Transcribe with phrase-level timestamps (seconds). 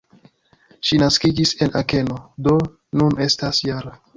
[0.87, 2.19] Ŝi naskiĝis en Akeno,
[2.49, 2.57] do
[3.03, 3.97] nun estas -jara.